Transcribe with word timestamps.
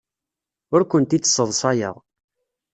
Ur 0.73 0.81
kent-id-sseḍsayeɣ. 0.91 1.95